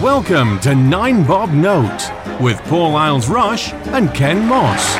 [0.00, 2.10] Welcome to Nine Bob Note
[2.40, 4.96] with Paul Isles Rush and Ken Moss.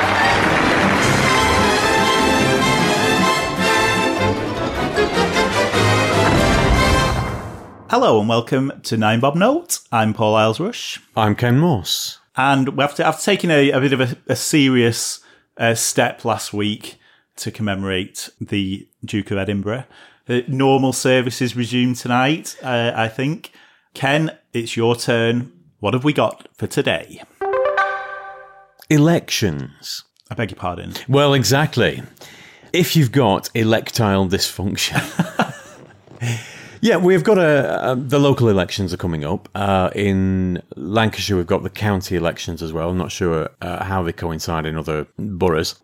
[7.88, 9.80] Hello and welcome to Nine Bob Note.
[9.90, 12.18] I'm Paul Isles Rush, I'm Ken Moss.
[12.36, 15.20] and we have to, I've taken a, a bit of a, a serious
[15.56, 16.98] uh, step last week
[17.36, 19.84] to commemorate the Duke of Edinburgh.
[20.28, 23.50] Uh, normal services resume tonight, uh, I think.
[23.92, 25.52] Ken, it's your turn.
[25.78, 27.22] What have we got for today?
[28.88, 30.04] Elections.
[30.30, 30.94] I beg your pardon.
[31.08, 32.02] Well, exactly.
[32.72, 35.00] If you've got electile dysfunction.
[36.80, 37.94] yeah, we've got a.
[37.96, 39.48] The local elections are coming up.
[39.54, 42.90] Uh, in Lancashire, we've got the county elections as well.
[42.90, 45.78] I'm not sure uh, how they coincide in other boroughs.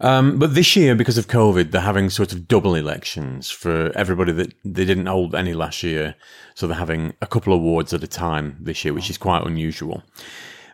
[0.00, 4.32] Um, but this year, because of COVID, they're having sort of double elections for everybody
[4.32, 6.14] that they didn't hold any last year.
[6.54, 9.44] So they're having a couple of wards at a time this year, which is quite
[9.44, 10.02] unusual.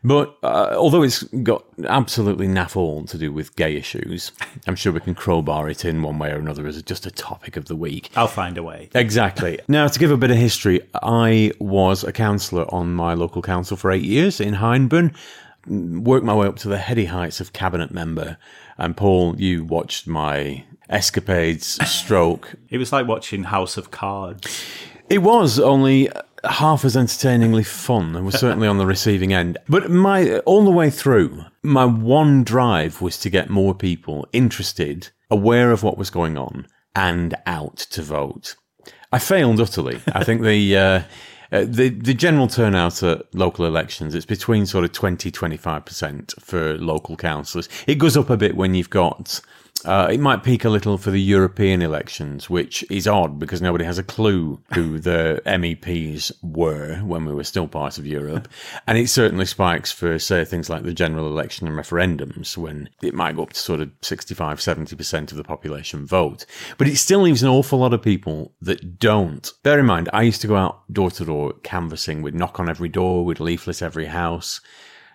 [0.04, 4.32] But uh, although it's got absolutely naff all to do with gay issues,
[4.66, 7.56] I'm sure we can crowbar it in one way or another as just a topic
[7.56, 8.10] of the week.
[8.16, 8.90] I'll find a way.
[8.94, 9.60] Exactly.
[9.68, 13.76] Now, to give a bit of history, I was a councillor on my local council
[13.76, 15.14] for eight years in Hyndburn,
[15.66, 18.36] worked my way up to the heady heights of cabinet member.
[18.76, 22.54] And Paul, you watched my escapades, stroke.
[22.68, 24.62] It was like watching House of Cards.
[25.08, 26.10] It was only
[26.44, 29.58] half as entertainingly fun and was certainly on the receiving end.
[29.68, 35.10] But my all the way through, my one drive was to get more people interested,
[35.30, 38.56] aware of what was going on, and out to vote.
[39.12, 40.00] I failed utterly.
[40.12, 41.02] I think the uh,
[41.52, 46.78] uh, the the general turnout at local elections it's between sort of 20 25% for
[46.78, 47.68] local councillors.
[47.86, 49.40] It goes up a bit when you've got
[49.84, 53.84] uh, it might peak a little for the European elections, which is odd because nobody
[53.84, 58.48] has a clue who the MEPs were when we were still part of Europe.
[58.86, 63.14] And it certainly spikes for, say, things like the general election and referendums when it
[63.14, 66.44] might go up to sort of 65, 70% of the population vote.
[66.78, 69.50] But it still leaves an awful lot of people that don't.
[69.62, 72.22] Bear in mind, I used to go out door to door canvassing.
[72.22, 74.60] We'd knock on every door, we'd leaflet every house.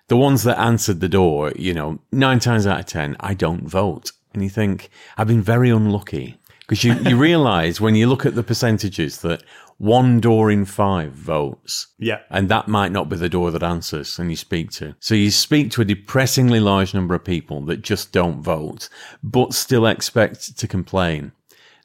[0.08, 3.68] The ones that answered the door, you know, nine times out of ten, I don't
[3.68, 6.38] vote and you think, I've been very unlucky.
[6.60, 9.42] Because you, you realize when you look at the percentages that
[9.78, 11.88] one door in five votes.
[11.98, 12.20] Yeah.
[12.30, 14.96] And that might not be the door that answers and you speak to.
[15.00, 18.90] So you speak to a depressingly large number of people that just don't vote,
[19.24, 21.32] but still expect to complain.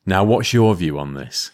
[0.04, 1.52] Now, what's your view on this?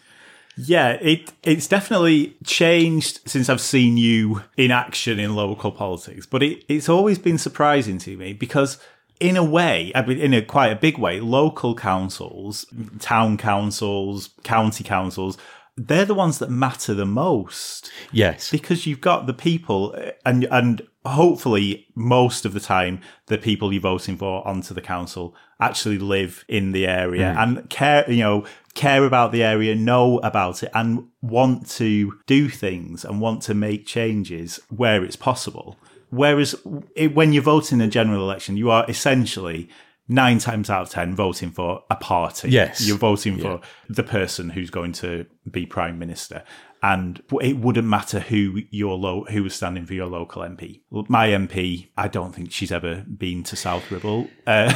[0.56, 6.42] Yeah, it it's definitely changed since I've seen you in action in local politics, but
[6.42, 8.78] it, it's always been surprising to me because
[9.20, 12.66] in a way, I mean, in a quite a big way, local councils,
[12.98, 15.38] town councils, county councils,
[15.76, 17.90] they're the ones that matter the most.
[18.12, 18.50] Yes.
[18.50, 19.96] because you've got the people
[20.26, 25.34] and and hopefully most of the time the people you're voting for onto the council
[25.60, 27.38] actually live in the area hmm.
[27.38, 32.48] and care you know care about the area know about it and want to do
[32.48, 35.76] things and want to make changes where it's possible
[36.10, 36.54] whereas
[36.94, 39.68] it, when you vote in a general election you are essentially
[40.08, 42.48] nine times out of ten voting for a party.
[42.48, 42.86] Yes.
[42.86, 46.42] you're voting for the person who's going to be prime minister
[46.82, 50.80] and it wouldn't matter who your lo- who was standing for your local MP.
[51.08, 54.28] My MP, I don't think she's ever been to South Ribble.
[54.46, 54.72] Uh,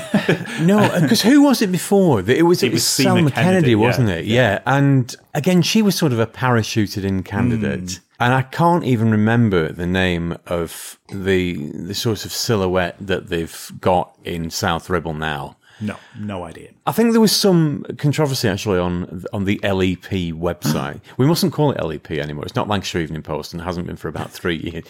[0.61, 2.21] No, because who was it before?
[2.21, 4.25] It was it, was was Seema Kennedy, Kennedy, wasn't it?
[4.27, 4.61] Yeah.
[4.67, 9.73] And again, she was sort of a parachuted in candidate, and I can't even remember
[9.73, 15.57] the name of the the sort of silhouette that they've got in South Ribble now.
[15.83, 16.71] No, no idea.
[16.87, 21.01] I think there was some controversy actually on on the LEP website.
[21.17, 22.45] we mustn't call it LEP anymore.
[22.45, 24.85] It's not Lancashire Evening Post and hasn't been for about three years.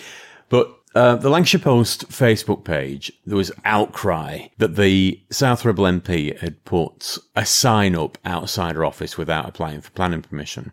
[0.49, 6.39] But uh, the Lancashire Post Facebook page, there was outcry that the South Ribble MP
[6.39, 10.73] had put a sign up outside her office without applying for planning permission.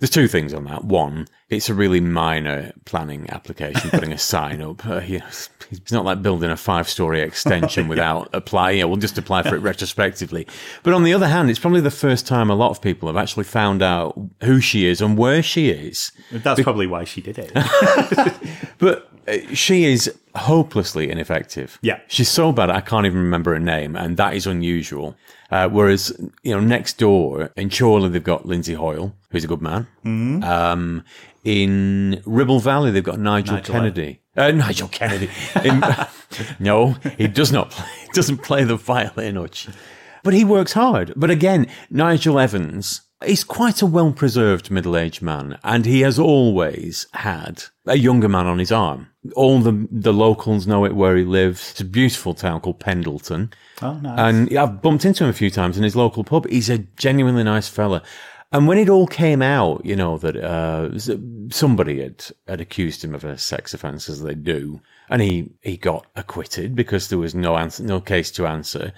[0.00, 0.84] There's two things on that.
[0.84, 4.86] One, it's a really minor planning application, putting a sign up.
[4.86, 5.26] Uh, you know,
[5.70, 8.78] it's not like building a five story extension without applying.
[8.78, 10.46] Yeah, we'll just apply for it retrospectively.
[10.82, 13.16] But on the other hand, it's probably the first time a lot of people have
[13.16, 16.12] actually found out who she is and where she is.
[16.30, 17.52] That's probably why she did it.
[18.78, 21.78] But uh, she is hopelessly ineffective.
[21.80, 22.00] Yeah.
[22.08, 25.16] She's so bad, I can't even remember her name, and that is unusual.
[25.54, 26.12] Uh, whereas,
[26.42, 29.86] you know, next door in Chorley, they've got Lindsay Hoyle, who's a good man.
[30.04, 30.42] Mm-hmm.
[30.42, 31.04] Um,
[31.44, 34.20] in Ribble Valley, they've got Nigel, Nigel Kennedy.
[34.36, 35.30] Uh, Nigel Kennedy.
[35.64, 35.84] In-
[36.58, 39.68] no, he does not play, doesn't play the violin or ch-
[40.24, 41.12] but he works hard.
[41.14, 46.18] But again, Nigel Evans is quite a well preserved middle aged man, and he has
[46.18, 49.10] always had a younger man on his arm.
[49.34, 51.70] All the the locals know it where he lives.
[51.70, 53.52] It's a beautiful town called Pendleton.
[53.80, 54.18] Oh, nice.
[54.18, 56.48] And I've bumped into him a few times in his local pub.
[56.48, 58.02] He's a genuinely nice fella.
[58.52, 60.96] And when it all came out, you know, that uh,
[61.50, 64.80] somebody had, had accused him of a sex offence, as they do,
[65.10, 68.92] and he, he got acquitted because there was no answer, no case to answer.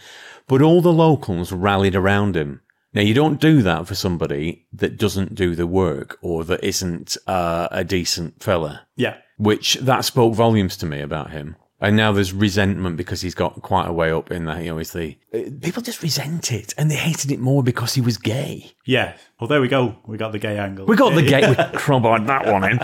[0.47, 2.61] But all the locals rallied around him.
[2.93, 7.17] Now, you don't do that for somebody that doesn't do the work or that isn't
[7.27, 8.87] uh, a decent fella.
[8.97, 9.17] yeah.
[9.37, 11.57] Which that spoke volumes to me about him.
[11.79, 14.63] And now there's resentment because he's got quite a way up in that.
[14.63, 17.93] You know, he's the uh, people just resent it, and they hated it more because
[17.93, 18.73] he was gay.
[18.87, 19.15] Yeah.
[19.39, 19.95] Well, there we go.
[20.07, 20.87] We got the gay angle.
[20.87, 21.47] We got the gay.
[21.47, 22.79] We crowbarred that one in.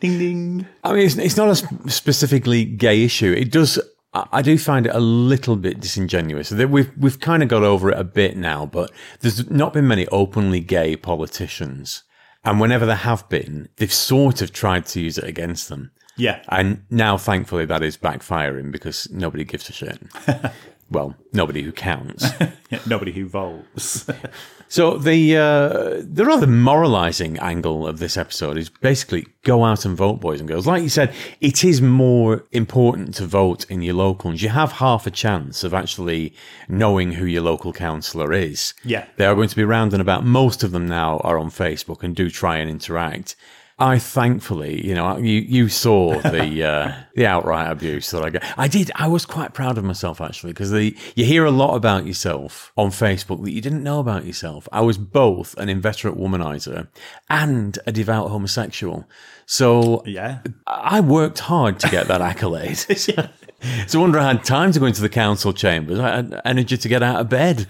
[0.00, 0.66] ding ding.
[0.84, 3.32] I mean, it's, it's not a sp- specifically gay issue.
[3.32, 3.78] It does.
[4.12, 6.50] I I do find it a little bit disingenuous.
[6.52, 10.06] We've we've kind of got over it a bit now, but there's not been many
[10.08, 12.02] openly gay politicians,
[12.44, 15.92] and whenever there have been, they've sort of tried to use it against them.
[16.16, 16.42] Yeah.
[16.48, 19.98] And now, thankfully, that is backfiring because nobody gives a shit.
[20.90, 22.26] well, nobody who counts.
[22.86, 24.08] Nobody who votes.
[24.72, 29.94] So the uh, the rather moralising angle of this episode is basically go out and
[29.94, 30.66] vote, boys and girls.
[30.66, 34.40] Like you said, it is more important to vote in your locals.
[34.40, 36.32] You have half a chance of actually
[36.70, 38.72] knowing who your local councillor is.
[38.82, 39.04] Yeah.
[39.16, 40.24] they are going to be round and about.
[40.24, 43.36] Most of them now are on Facebook and do try and interact.
[43.82, 48.44] I thankfully, you know, you you saw the uh, the outright abuse that I got.
[48.56, 48.92] I did.
[48.94, 52.72] I was quite proud of myself actually because the you hear a lot about yourself
[52.76, 54.68] on Facebook that you didn't know about yourself.
[54.70, 56.86] I was both an inveterate womanizer
[57.28, 59.08] and a devout homosexual.
[59.46, 60.42] So yeah.
[60.64, 62.76] I worked hard to get that accolade.
[62.78, 65.98] so I wonder I had time to go into the council chambers.
[65.98, 67.66] I had energy to get out of bed.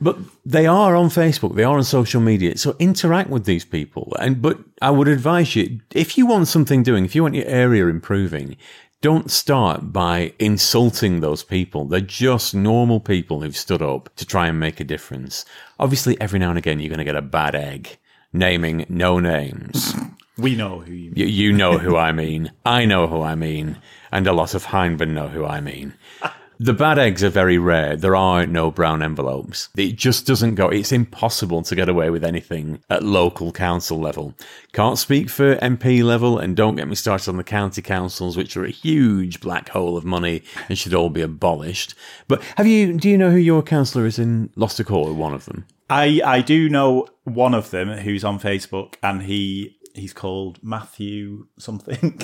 [0.00, 0.16] But
[0.46, 2.56] they are on Facebook, they are on social media.
[2.56, 4.16] So interact with these people.
[4.18, 7.46] And but I would advise you, if you want something doing, if you want your
[7.46, 8.56] area improving,
[9.02, 11.86] don't start by insulting those people.
[11.86, 15.44] They're just normal people who've stood up to try and make a difference.
[15.78, 17.98] Obviously, every now and again, you're going to get a bad egg,
[18.32, 19.94] naming no names.
[20.38, 21.16] We know who you mean.
[21.16, 22.50] You, you know who I mean.
[22.64, 23.76] I know who I mean.
[24.10, 25.92] And a lot of Hyndburn know who I mean.
[26.62, 27.96] The bad eggs are very rare.
[27.96, 29.70] There are no brown envelopes.
[29.78, 30.68] It just doesn't go.
[30.68, 34.34] It's impossible to get away with anything at local council level.
[34.74, 38.58] Can't speak for MP level, and don't get me started on the county councils, which
[38.58, 41.94] are a huge black hole of money and should all be abolished.
[42.28, 42.92] But have you?
[42.92, 45.14] Do you know who your councillor is in Gloucester Court?
[45.14, 45.64] One of them.
[45.88, 51.46] I I do know one of them who's on Facebook, and he he's called Matthew
[51.58, 52.20] something.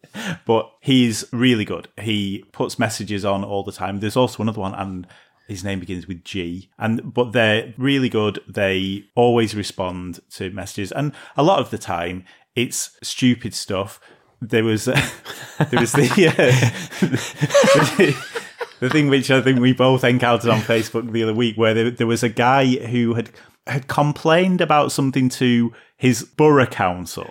[0.46, 1.88] but he's really good.
[2.00, 4.00] He puts messages on all the time.
[4.00, 5.06] There's also another one, and
[5.48, 6.70] his name begins with G.
[6.78, 8.40] And but they're really good.
[8.48, 12.24] They always respond to messages, and a lot of the time
[12.54, 14.00] it's stupid stuff.
[14.40, 14.94] There was uh,
[15.70, 16.34] there was the, uh,
[18.80, 21.90] the thing which I think we both encountered on Facebook the other week, where there,
[21.90, 23.30] there was a guy who had
[23.70, 27.28] had complained about something to his borough council,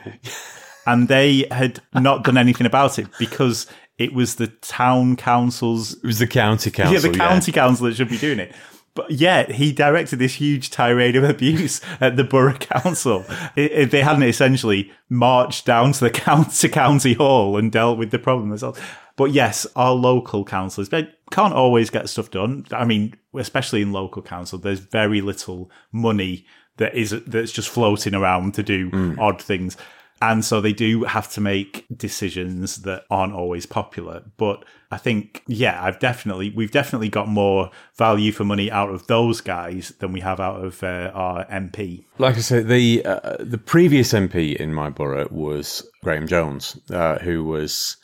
[0.86, 6.04] and they had not done anything about it because it was the town council's It
[6.06, 6.94] was the county council.
[6.94, 8.54] yeah, the county council that should be doing it.
[8.96, 13.24] But yet he directed this huge tirade of abuse at the borough council.
[13.56, 18.12] It, it- they hadn't essentially marched down to the county county hall and dealt with
[18.12, 18.80] the problem themselves.
[19.20, 22.66] But yes, our local councillors they can't always get stuff done.
[22.72, 26.46] I mean, especially in local council, there's very little money
[26.78, 29.20] that is that's just floating around to do mm.
[29.20, 29.76] odd things.
[30.22, 34.24] And so they do have to make decisions that aren't always popular.
[34.38, 39.08] But I think, yeah, I've definitely, we've definitely got more value for money out of
[39.08, 42.06] those guys than we have out of uh, our MP.
[42.18, 47.20] Like I said, the uh, the previous MP in my borough was Graham Jones, uh,
[47.20, 47.96] who was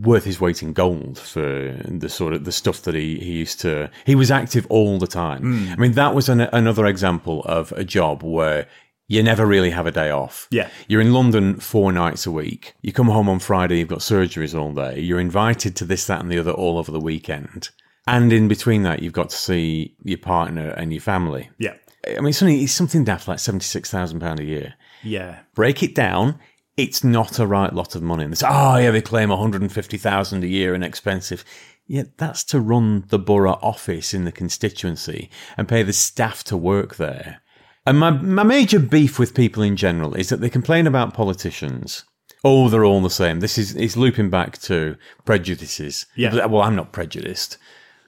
[0.00, 3.60] worth his weight in gold for the sort of the stuff that he, he used
[3.60, 3.90] to.
[4.04, 5.70] He was active all the time.
[5.70, 8.66] I mean, that was an, another example of a job where
[9.08, 10.48] you never really have a day off.
[10.50, 10.70] Yeah.
[10.88, 12.74] You're in London four nights a week.
[12.82, 15.00] You come home on Friday, you've got surgeries all day.
[15.00, 17.70] You're invited to this, that, and the other all over the weekend.
[18.06, 21.50] And in between that, you've got to see your partner and your family.
[21.58, 21.74] Yeah.
[22.06, 24.74] I mean, it's something, it's something daft like £76,000 a year.
[25.02, 25.40] Yeah.
[25.54, 26.38] Break it down.
[26.76, 28.24] It's not a right lot of money.
[28.24, 31.44] And they say, oh, yeah, they claim 150000 a year and expensive.
[31.86, 36.56] Yeah, that's to run the borough office in the constituency and pay the staff to
[36.56, 37.42] work there.
[37.84, 42.04] And my, my major beef with people in general is that they complain about politicians.
[42.44, 43.40] Oh, they're all the same.
[43.40, 46.06] This is, is looping back to prejudices.
[46.16, 46.46] Yeah.
[46.46, 47.58] Well, I'm not prejudiced.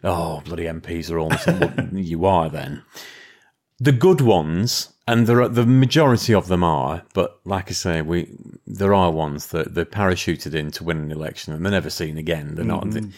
[0.03, 1.59] Oh, bloody MPs are all the same.
[1.61, 2.83] well, you are then.
[3.79, 8.03] The good ones, and there are, the majority of them are, but like I say,
[8.03, 8.29] we
[8.67, 12.19] there are ones that they're parachuted in to win an election and they're never seen
[12.19, 12.55] again.
[12.55, 12.85] They're not.
[12.85, 13.11] Mm-hmm.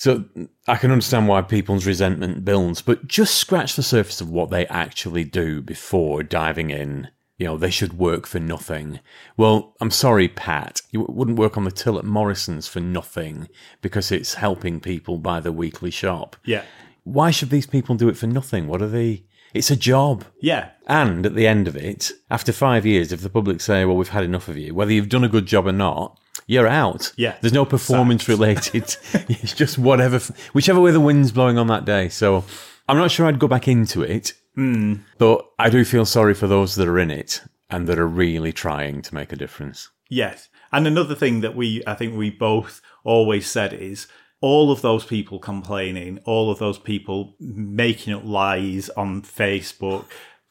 [0.00, 0.24] So
[0.66, 4.66] I can understand why people's resentment builds, but just scratch the surface of what they
[4.68, 7.08] actually do before diving in.
[7.36, 9.00] You know, they should work for nothing.
[9.36, 10.80] Well, I'm sorry, Pat.
[10.90, 13.50] You wouldn't work on the till at Morrison's for nothing
[13.82, 16.34] because it's helping people buy the weekly shop.
[16.46, 16.62] Yeah.
[17.04, 18.68] Why should these people do it for nothing?
[18.68, 19.24] What are they?
[19.52, 20.24] It's a job.
[20.40, 20.70] Yeah.
[20.86, 24.08] And at the end of it, after five years, if the public say, well, we've
[24.08, 27.12] had enough of you, whether you've done a good job or not, you're out.
[27.16, 27.36] Yeah.
[27.40, 28.96] There's no performance related.
[29.12, 30.20] it's just whatever,
[30.52, 32.08] whichever way the wind's blowing on that day.
[32.08, 32.44] So
[32.88, 34.96] I'm not sure I'd go back into it, hmm.
[35.18, 38.52] but I do feel sorry for those that are in it and that are really
[38.52, 39.90] trying to make a difference.
[40.08, 40.48] Yes.
[40.72, 44.06] And another thing that we, I think we both always said is
[44.40, 50.06] all of those people complaining, all of those people making up lies on Facebook,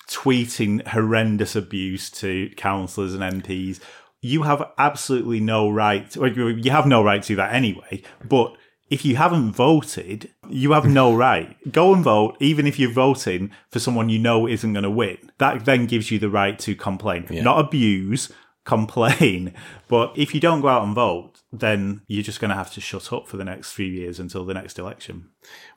[0.09, 3.79] tweeting horrendous abuse to councillors and MPs.
[4.21, 6.15] You have absolutely no right.
[6.17, 8.01] Well, you have no right to that anyway.
[8.27, 8.55] But
[8.89, 11.55] if you haven't voted, you have no right.
[11.71, 15.17] Go and vote, even if you're voting for someone you know isn't going to win.
[15.37, 18.31] That then gives you the right to complain, not abuse,
[18.69, 19.53] complain.
[19.87, 22.81] But if you don't go out and vote, then you're just going to have to
[22.81, 25.29] shut up for the next few years until the next election.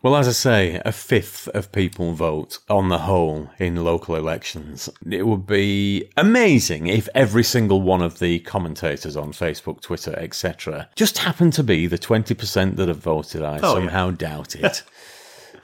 [0.03, 4.91] Well, as I say, a fifth of people vote on the whole in local elections.
[5.11, 10.91] It would be amazing if every single one of the commentators on Facebook, Twitter, etc.,
[10.95, 13.43] just happened to be the 20% that have voted.
[13.43, 14.83] I Oh, somehow doubt it.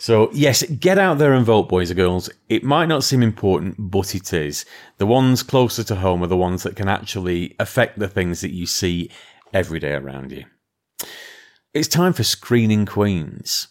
[0.01, 2.31] So, yes, get out there and vote, boys and girls.
[2.49, 4.65] It might not seem important, but it is.
[4.99, 8.55] The ones closer to home are the ones that can actually affect the things that
[8.55, 9.11] you see
[9.53, 10.45] every day around you.
[11.75, 13.69] It's time for Screening Queens.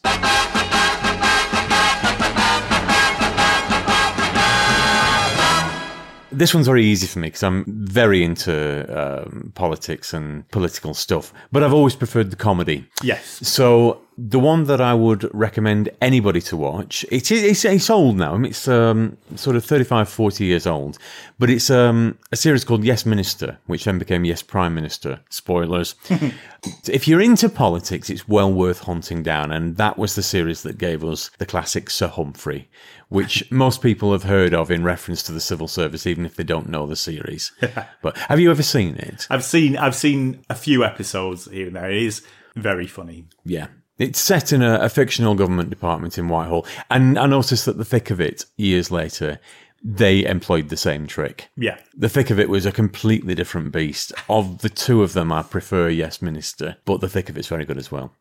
[6.32, 11.34] This one's very easy for me because I'm very into um, politics and political stuff,
[11.52, 12.86] but I've always preferred the comedy.
[13.02, 13.48] Yes.
[13.48, 18.18] So the one that I would recommend anybody to watch, it is it's, it's old
[18.18, 18.34] now.
[18.34, 20.98] I mean, it's um, sort of 35, 40 years old,
[21.38, 25.20] but it's um, a series called Yes Minister, which then became Yes Prime Minister.
[25.30, 25.94] Spoilers.
[26.88, 30.80] if you're into politics, it's well worth hunting down, and that was the series that
[30.80, 32.68] gave us the classic Sir Humphrey,
[33.10, 36.44] which most people have heard of in reference to the civil service, even if they
[36.44, 37.52] don't know the series.
[38.02, 39.28] but have you ever seen it?
[39.30, 41.92] I've seen I've seen a few episodes here and there.
[41.92, 42.22] It is
[42.56, 43.26] very funny.
[43.46, 43.68] Yeah.
[43.98, 46.68] It's set in a, a fictional government department in Whitehall.
[46.92, 49.40] And I noticed that the thick of it, years later,
[49.84, 51.50] they employed the same trick.
[51.56, 51.80] Yeah.
[51.96, 54.14] The thick of it was a completely different beast.
[54.30, 57.66] Of the two of them, I prefer Yes Minister, but the thick of it's very
[57.66, 58.14] good as well.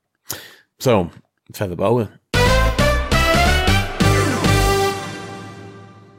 [0.79, 1.11] So,
[1.53, 2.11] Feather Boa.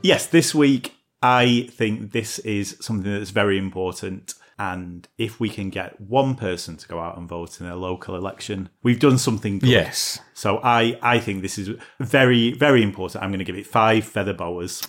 [0.08, 4.34] Yes, this week I think this is something that's very important.
[4.60, 8.16] And if we can get one person to go out and vote in a local
[8.16, 9.70] election, we've done something good.
[9.70, 10.20] Yes.
[10.34, 13.24] So I, I think this is very, very important.
[13.24, 14.82] I'm going to give it five feather boas.